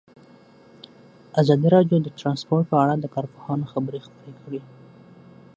ازادي 1.41 1.67
راډیو 1.75 1.97
د 2.01 2.07
ترانسپورټ 2.19 2.65
په 2.71 2.75
اړه 2.83 2.93
د 2.99 3.05
کارپوهانو 3.15 3.69
خبرې 3.73 3.99
خپرې 4.07 4.31
کړي. 4.41 4.61